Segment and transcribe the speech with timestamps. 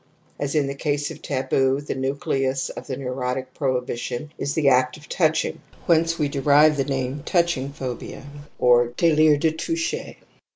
[0.39, 4.67] ^As in the case of taboo the nucleus of J:he neu rotic prohibition is the
[4.67, 8.25] act of touching, Vhence we derive the name * touching phobia'
[8.57, 10.15] or d^lire de toucher.